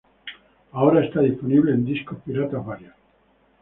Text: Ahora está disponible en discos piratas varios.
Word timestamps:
Ahora 0.71 1.05
está 1.05 1.19
disponible 1.21 1.73
en 1.73 1.85
discos 1.85 2.17
piratas 2.25 2.65
varios. 2.65 2.95